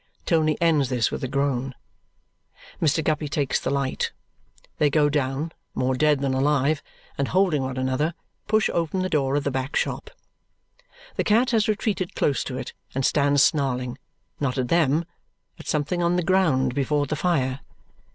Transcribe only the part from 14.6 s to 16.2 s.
them, at something on